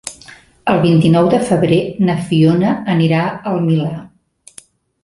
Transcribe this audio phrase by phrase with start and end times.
[0.71, 3.97] El vint-i-nou de febrer na Fiona anirà al Milà.